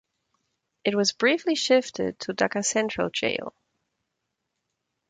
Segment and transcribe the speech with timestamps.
[0.83, 3.53] It was briefly shifted to Dhaka Central Jail.